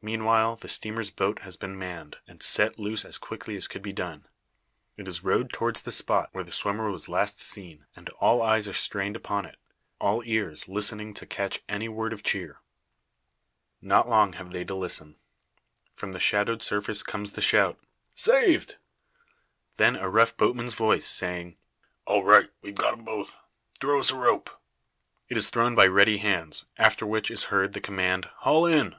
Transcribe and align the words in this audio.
Meanwhile 0.00 0.54
the 0.54 0.68
steamer's 0.68 1.10
boat 1.10 1.40
has 1.40 1.56
been 1.56 1.76
manned, 1.76 2.18
and 2.28 2.40
set 2.44 2.78
loose 2.78 3.04
as 3.04 3.18
quickly 3.18 3.56
as 3.56 3.66
could 3.66 3.82
be 3.82 3.92
done. 3.92 4.28
It 4.96 5.08
is 5.08 5.24
rowed 5.24 5.52
towards 5.52 5.80
the 5.80 5.90
spot, 5.90 6.28
where 6.30 6.44
the 6.44 6.52
swimmer 6.52 6.92
was 6.92 7.08
last 7.08 7.40
seen; 7.40 7.84
and 7.96 8.08
all 8.20 8.40
eyes 8.40 8.68
are 8.68 8.72
strained 8.72 9.16
upon 9.16 9.46
it 9.46 9.58
all 10.00 10.22
ears 10.24 10.68
listening 10.68 11.12
to 11.14 11.26
catch 11.26 11.64
any 11.68 11.88
word 11.88 12.12
of 12.12 12.22
cheer. 12.22 12.60
Not 13.82 14.08
long 14.08 14.34
have 14.34 14.52
they 14.52 14.62
to 14.64 14.76
listen. 14.76 15.16
From 15.96 16.12
the 16.12 16.20
shadowed 16.20 16.62
surface 16.62 17.02
comes 17.02 17.32
the 17.32 17.40
shout, 17.40 17.80
"Saved!" 18.14 18.76
Then, 19.74 19.96
a 19.96 20.08
rough 20.08 20.36
boatman's 20.36 20.74
voice, 20.74 21.08
saying: 21.08 21.56
"All 22.06 22.22
right! 22.22 22.48
We've 22.62 22.76
got 22.76 22.96
'em 22.96 23.04
both. 23.04 23.36
Throw 23.80 23.98
us 23.98 24.12
a 24.12 24.16
rope." 24.16 24.50
It 25.28 25.36
is 25.36 25.50
thrown 25.50 25.74
by 25.74 25.86
ready 25.88 26.18
hands, 26.18 26.66
after 26.76 27.04
which 27.04 27.28
is 27.28 27.46
heard 27.50 27.72
the 27.72 27.80
command, 27.80 28.26
"Haul 28.42 28.64
in!" 28.64 28.94